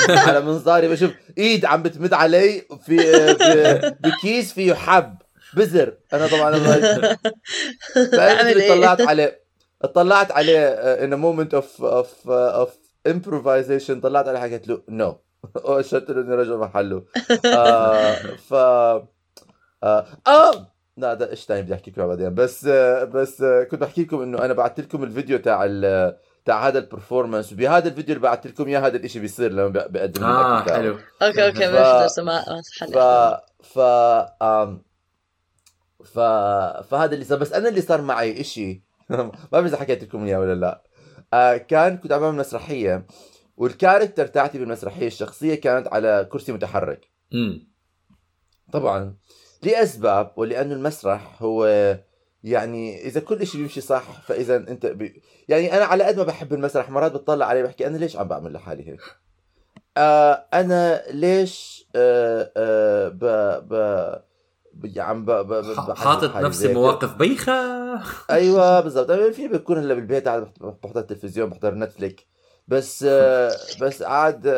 [0.08, 2.96] على منظاري بشوف إيد عم بتمد علي في
[3.34, 5.14] ب- بكيس فيه حب.
[5.56, 5.94] بزر.
[6.12, 6.52] أنا طبعا
[8.12, 9.44] فانا إيه؟ طلعت عليه.
[9.94, 15.20] طلعت عليه in moment of of of improvisation طلعت عليه حكيت له no
[15.80, 17.02] شفت له انه رجع محله.
[17.46, 18.14] آه
[18.48, 22.34] ف آه, آه لا ده إيش تاني بدي أحكي لكم بعدين.
[22.34, 26.68] بس آه بس آه كنت بحكي لكم إنه أنا بعثت لكم الفيديو تاع ال- تاع
[26.68, 30.24] هذا ال performance وبهذا الفيديو اللي بعثت لكم إياه هذا الإشي بيصير لما بق- بقدم
[30.24, 30.60] آه.
[30.62, 30.96] حلو.
[31.22, 32.44] okay okay ف- ما
[33.62, 33.78] ف ف
[34.42, 34.82] آم
[36.04, 36.18] ف
[36.90, 37.38] فهذا اللي صار.
[37.38, 38.82] بس أنا اللي صار معي إشي.
[39.10, 40.82] ما بعرف اذا حكيت لكم إياه ولا لا.
[41.34, 43.06] آه كان كنت عم بعمل مسرحية
[43.56, 47.10] والكاركتر تاعتي بالمسرحية الشخصية كانت على كرسي متحرك.
[47.34, 47.68] امم
[48.72, 49.16] طبعا.
[49.62, 51.66] لأسباب ولأنه المسرح هو
[52.44, 56.52] يعني إذا كل شيء بيمشي صح فإذا أنت بي يعني أنا على قد ما بحب
[56.52, 59.00] المسرح مرات بتطلع عليه بحكي أنا ليش عم بعمل لحالي هيك؟
[59.96, 63.18] آه أنا ليش آه آه ب
[63.68, 64.22] ب-
[64.96, 66.74] عم ب ب ب بعمل حاطط نفسي.
[66.74, 67.52] مواقف بيخة.
[68.30, 69.10] أيوه بالضبط.
[69.10, 70.48] أنا في بكون هلا بالبيت قاعد
[70.82, 72.26] بحضر- تلفزيون بحضر Netflix
[72.68, 73.04] بس
[73.82, 74.48] بس قاعد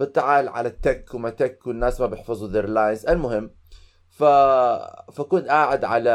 [0.00, 3.50] بتعال على التك وما تك والناس ما بيحفظوا their lines المهم
[4.10, 4.24] ف
[5.12, 6.12] فكنت قاعد على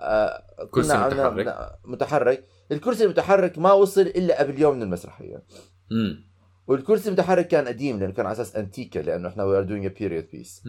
[0.00, 1.78] آه، كرسي متحرك.
[1.84, 2.44] متحرك.
[2.72, 5.42] الكرسي المتحرك ما وصل إلا قبل يوم من المسرحية.
[5.92, 6.34] امم
[6.66, 9.88] والكرسي المتحرك كان قديم لأنه كان على أساس انتيكا لأنه إحنا we are doing a
[9.88, 10.62] period piece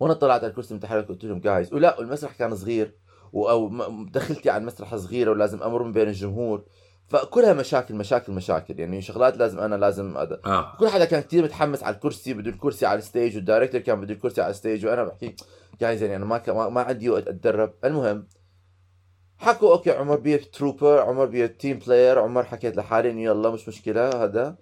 [0.00, 2.94] وأنا طلعت على الكرسي المتحرك قلت لهم guys ولا المسرح كان صغير
[3.34, 3.70] أو
[4.12, 6.64] دخلتي على المسرح صغيرة ولازم أمر من بين الجمهور.
[7.08, 8.80] فكلها مشاكل مشاكل مشاكل.
[8.80, 10.76] يعني شغلات لازم أنا لازم هذا آه.
[10.78, 14.00] كل حدا كان كثير متحمس على الكرسي بده الكرسي على ال stage وال director كان
[14.00, 15.36] بده الكرسي على ال stage وأنا بحكي
[15.80, 17.72] guys يعني أنا ما ك- ما, ما عندي وقت أتدرب.
[17.84, 18.26] المهم
[19.38, 23.22] حكوا okay عمر be a trooper عمر be a team player عمر حكيت لحالي إنه
[23.22, 24.56] يلا مش مشكلة هذا.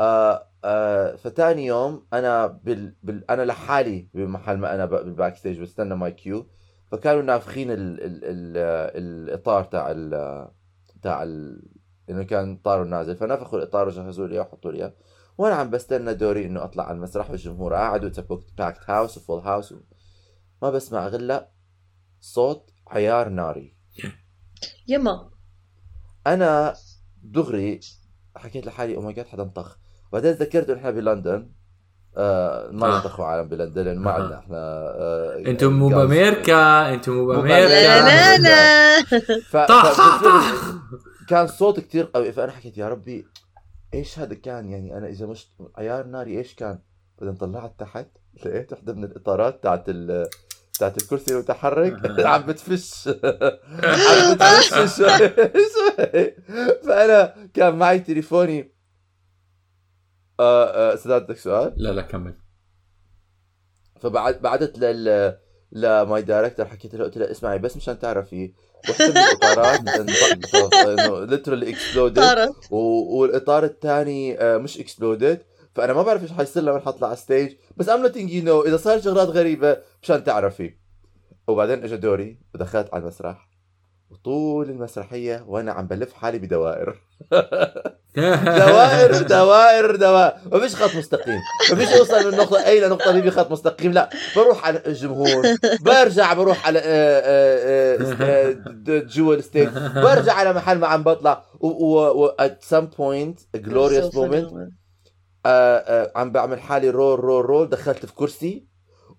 [0.00, 5.96] آه آه فتاني يوم أنا بال, بال أنا لحالي بمحل ما أنا بال backstage بستنى
[5.96, 6.46] my cue
[6.90, 7.78] فكانوا نافخين ال...
[7.78, 8.24] ال...
[8.24, 8.56] ال...
[8.96, 10.48] الإطار تاع ال...
[11.02, 11.62] تاع ال...
[12.10, 13.16] إنه كان طار نازل.
[13.16, 14.94] فنفخوا الإطار وجهزوا لي وحطوا لي.
[15.38, 19.21] وأنا عم بستنى دوري إنه أطلع على المسرح والجمهور قاعد و packed packed house و
[19.21, 19.80] full house و...
[20.62, 21.46] ما بسمع غير
[22.20, 23.76] صوت عيار ناري.
[24.88, 25.30] يما.
[26.26, 26.74] أنا
[27.22, 27.80] دغري
[28.36, 29.79] حكيت لحالي oh my God حدا انطخ.
[30.12, 31.50] بعدين تذكرت انه إحنا بلندن.
[32.16, 32.94] آه ما آه.
[32.96, 34.14] ينطخوا عالم بلندن لأنه ما آه.
[34.14, 35.88] عندنا إحنا آه أنتم مو.
[35.88, 37.58] بأمريكا أنتم مو بأمريكا.
[37.58, 39.02] لا لا
[39.50, 39.56] ف...
[39.56, 40.24] طخ طخ ف...
[40.24, 40.74] طخ
[41.28, 42.32] كان صوت كتير قوي.
[42.32, 43.26] فأنا حكيت يا ربي
[43.94, 46.78] إيش هذا كان؟ يعني أنا إذا مش عيار ناري إيش كان؟
[47.20, 48.06] بعدين طلعت تحت
[48.46, 50.26] لقيت وحده من الإطارات تاعت ال
[50.78, 51.92] تاعت الكرسي المتحرك
[52.26, 53.08] عم بتفش.
[53.08, 54.96] عم بتفش.
[54.96, 55.18] شوي
[55.74, 56.34] شوي
[56.86, 58.72] فأنا كان معي تليفوني
[60.40, 62.34] آه آه سداد بدك سؤال؟ لا لا كمل.
[64.00, 65.38] فبعد بعدت لل
[65.72, 68.52] ل my director حكيت له قلت له اسمعي بس مشان تعرفي
[68.90, 69.80] وحده من الإطارات
[71.00, 75.42] إنه literally exploded والإطار الثاني مش exploded
[75.74, 78.66] فأنا ما بعرف إيش حيصير لما حطلع على ال stage بس I'm letting you know
[78.66, 80.74] إذا صار شغلات غريبة مشان تعرفي.
[81.48, 83.49] وبعدين اجى دوري ودخلت على المسرح.
[84.10, 86.96] وطول المسرحية وأنا عم بلف حالي بدوائر.
[88.58, 90.34] دوائر دوائر دوائر.
[90.52, 91.38] ما فيش خط مستقيم.
[91.70, 94.10] ما فيش اوصل من نقطة A لنقطة B بخط مستقيم لا.
[94.36, 95.42] بروح على الجمهور.
[95.80, 98.56] برجع بروح على آه، آه، آه،
[98.88, 101.44] آه، جوا ال stage برجع على محل ما عم بطلع.
[101.60, 102.28] و,
[102.70, 104.16] some point a glorious
[105.46, 108.69] آه عم بعمل حالي roll roll roll دخلت في كرسي.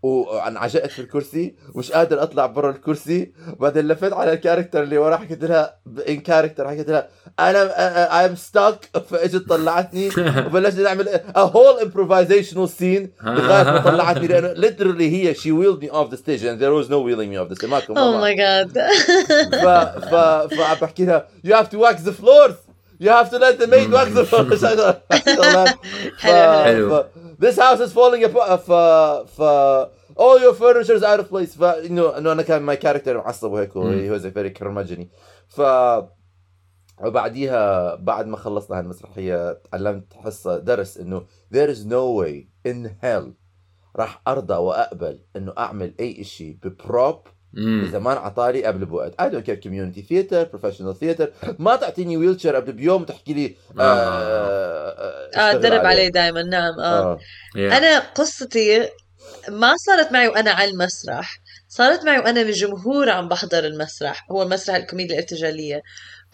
[0.04, 3.32] وانعجقت في الكرسي ومش قادر أطلع برا الكرسي.
[3.60, 5.76] بعدين لفيت على ال character اللي وراه حكيت لها
[6.10, 7.08] ان كاركتر حكيت لها
[7.40, 10.10] أنا اي ام ستك فإجت طلعتني.
[10.46, 15.90] وبلشنا نعمل a whole improvisational scene لغاية ما طلعتني لأنه literally هي she wheeled me
[15.90, 17.70] off the stage and there was no wheeling me off the stage.
[17.70, 18.80] ما كان Oh my god.
[19.56, 19.66] ف
[20.06, 20.16] ف
[20.56, 22.71] فعم بحكي لها you have to wax the floors.
[23.04, 24.26] You have to let the maid wax the.
[26.92, 27.08] ف-
[27.46, 28.72] this house is falling apart ف
[29.38, 29.42] ف
[30.24, 33.52] all your furniture is out of place ف انه انه أنا كان my character معصب
[33.52, 33.76] وهيك.
[33.76, 35.10] وهي was a very كرمجني
[35.48, 35.62] ف
[37.04, 43.26] وبعديها بعد ما خلصنا هالمسرحيه تعلمت حصه درس انه there is no way in hell
[43.96, 47.22] راح ارضى واقبل انه اعمل اي شيء ب prop
[47.54, 49.22] ما انعطالي قبل بوقت.
[49.22, 51.28] I don't care community theater professional theater.
[51.60, 55.30] ما تعطيني wheelchair قبل بيوم وتحكي لي آه آه.
[55.30, 56.08] أشتغل درب عليه.
[56.10, 57.14] دائما نعم آه.
[57.14, 57.18] آه.
[57.56, 57.74] Yeah.
[57.74, 58.90] أنا قصتي
[59.50, 61.40] ما صارت معي وأنا على المسرح.
[61.70, 64.32] صارت معي وأنا بالجمهور عم بحضر المسرح.
[64.32, 65.82] هو المسرح الكوميديا الارتجالية.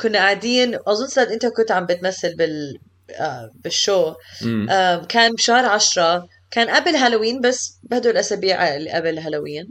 [0.01, 2.80] كنا قاعدين أظن سعد أنت كنت عم بتمثل بال
[3.19, 4.13] آه، بالشو.
[4.43, 6.27] آم، كان بشهر عشرة.
[6.51, 9.69] كان قبل هالوين بس بهدول الأسابيع اللي قبل هالوين.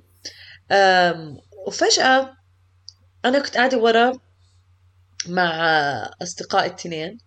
[1.67, 2.37] وفجأة
[3.25, 4.13] أنا كنت قاعدة ورا
[5.29, 5.51] مع
[6.23, 7.19] أصدقائي التنين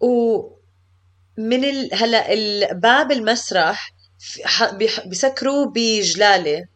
[0.00, 1.94] ومن ال...
[1.94, 3.92] هلا الباب المسرح
[5.06, 6.66] بيسكروا بجلالة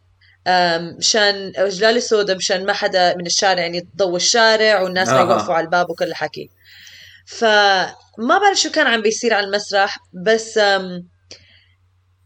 [0.97, 5.17] مشان جلالة سودا مشان ما حدا من الشارع يعني ضوء الشارع والناس آه.
[5.17, 6.49] حيوقفوا على الباب وكل الحكي
[7.25, 10.57] فما بعرف شو كان عم بيصير على المسرح بس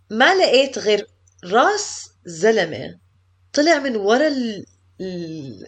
[0.09, 1.07] ما لقيت غير
[1.45, 2.99] راس زلمة
[3.53, 4.65] طلع من ورا ال-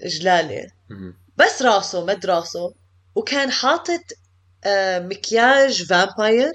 [0.06, 0.68] الجلالة.
[0.90, 1.14] مم.
[1.38, 2.74] بس راسه مد راسه.
[3.16, 4.02] وكان حاطط
[4.64, 6.52] آه، مكياج فامباير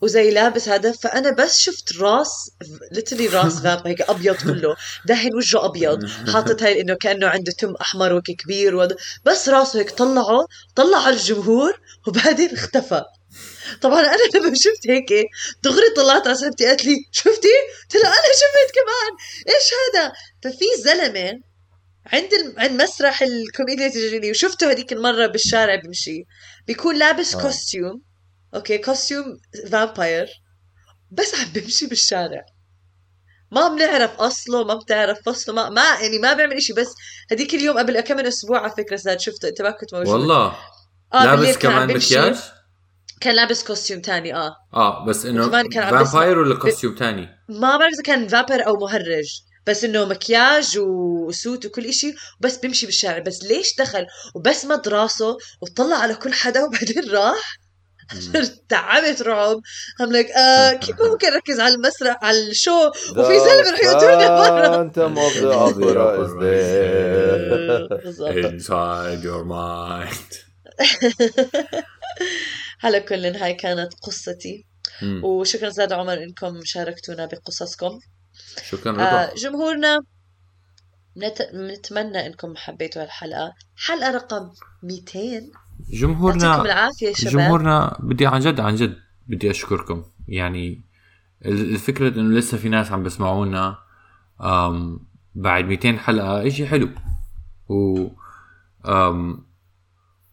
[0.00, 2.50] وزي لابس هذا فأنا بس شفت راس
[2.92, 4.76] literally راس vampire هيك أبيض كله.
[5.06, 6.06] دهن وجهه أبيض.
[6.32, 8.88] حاطط هاي إنه كأنه عنده تم أحمر وهيك كبير.
[9.24, 13.04] بس راسه هيك طلعه طلع على الجمهور وبعدين اختفى.
[13.80, 15.26] طبعا أنا لما شفت هيك
[15.62, 19.12] دغري طلعت على صاحبتي قالت لي شفتي؟ قلت لها أنا شفت كمان
[19.48, 21.40] إيش هذا؟ ففي زلمة
[22.12, 22.54] عند الم...
[22.58, 26.24] عند مسرح الكوميديا التجارية وشفته هذيك المرة بالشارع بمشي
[26.66, 27.42] بيكون لابس آه.
[27.42, 28.02] costume
[28.54, 29.24] okay costume
[29.70, 30.28] vampire
[31.10, 32.44] بس عم بمشي بالشارع
[33.52, 36.88] ما بنعرف أصله ما بتعرف فصله ما ما يعني ما بيعمل إشي بس
[37.30, 40.56] هذيك اليوم قبل كم من أسبوع على فكرة ساد شفته انت ما كنت موجود والله
[41.12, 41.96] بالليل لابس كمان.
[41.96, 42.36] مكياج
[43.20, 44.56] كان لابس costume تاني آه.
[44.74, 49.84] آه بس إنه vampire ولا costume تاني؟ ما بعرف إذا كان vampire أو مهرج بس
[49.84, 53.18] إنه مكياج و suit وكل إشي وبس بيمشي بالشارع.
[53.18, 57.56] بس ليش دخل؟ وبس مد راسه وطلع على كل حدا وبعدين راح؟
[58.68, 59.60] تعبت رعب
[60.00, 62.86] هم لك آه كيف ممكن ركز على المسرح على الشو؟
[63.16, 64.28] وفي زلمة رح يقتلنا
[65.76, 67.16] برا is there
[68.04, 68.30] بالضبط.
[68.30, 70.30] Inside your mind.
[72.84, 74.66] على كل هاي كانت قصتي.
[75.02, 75.24] مم.
[75.24, 77.98] وشكرا زاد عمر إنكم شاركتونا بقصصكم.
[78.62, 79.98] شكرا آه رضا جمهورنا
[81.16, 81.42] نت...
[81.54, 83.52] نتمنى إنكم حبيتوا هالحلقة.
[83.76, 84.50] حلقة رقم
[84.82, 85.52] 200 يعطيكم
[85.90, 87.32] جمهورنا العافية شباب.
[87.32, 88.96] جمهورنا بدي عن جد عن جد
[89.26, 90.04] بدي أشكركم.
[90.28, 90.84] يعني
[91.44, 93.78] ال- الفكرة إنه لسه في ناس عم بسمعونا
[95.34, 96.88] بعد 200 حلقة إشي حلو.
[97.68, 98.06] و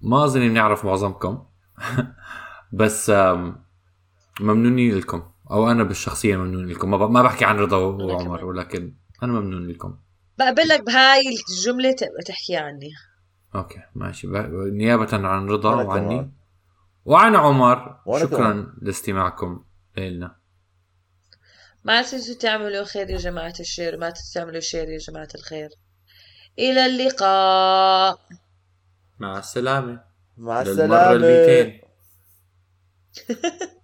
[0.02, 1.46] ما أظن بنعرف معظمكم.
[2.80, 3.12] بس
[4.40, 5.24] ممنونين لكم.
[5.52, 6.92] أو أنا بالشخصية ممنون لكم.
[6.92, 8.46] ما ب- ما بحكي عن رضا وعمر.
[8.46, 8.94] ولكن
[9.24, 9.98] أنا ممنون لكم.
[10.40, 12.92] بقبل لك بهاي الجملة تبقى تحكي عني.
[13.56, 14.28] أوكي ماشي.
[14.72, 16.32] نيابة عن رضا وعني.
[17.06, 18.00] وعن عمر.
[18.20, 18.74] شكرا.
[18.82, 19.64] لاستماعكم
[19.98, 20.36] لنا
[21.84, 23.98] ما تنسوا تعملوا خير يا جماعة ال share.
[23.98, 25.70] ما تنسوا تعملوا share يا جماعة الخير.
[26.60, 28.20] إلى اللقاء.
[29.20, 30.13] مع السلامة.
[30.38, 31.80] مع السلامة.